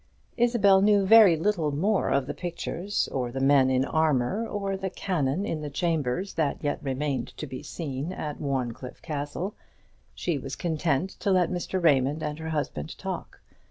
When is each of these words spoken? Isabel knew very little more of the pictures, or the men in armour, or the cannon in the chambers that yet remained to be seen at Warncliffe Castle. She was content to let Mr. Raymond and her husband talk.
Isabel 0.35 0.81
knew 0.81 1.05
very 1.05 1.37
little 1.37 1.71
more 1.71 2.09
of 2.09 2.25
the 2.25 2.33
pictures, 2.33 3.07
or 3.11 3.31
the 3.31 3.39
men 3.39 3.69
in 3.69 3.85
armour, 3.85 4.47
or 4.47 4.75
the 4.75 4.89
cannon 4.89 5.45
in 5.45 5.61
the 5.61 5.69
chambers 5.69 6.33
that 6.33 6.63
yet 6.63 6.79
remained 6.81 7.37
to 7.37 7.45
be 7.45 7.61
seen 7.61 8.11
at 8.11 8.41
Warncliffe 8.41 9.03
Castle. 9.03 9.53
She 10.15 10.39
was 10.39 10.55
content 10.55 11.11
to 11.19 11.29
let 11.29 11.51
Mr. 11.51 11.79
Raymond 11.79 12.23
and 12.23 12.39
her 12.39 12.49
husband 12.49 12.97
talk. 12.97 13.41